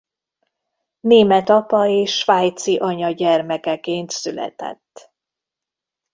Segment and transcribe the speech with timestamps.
[0.99, 5.13] Német apa és svájci anya gyermekeként született.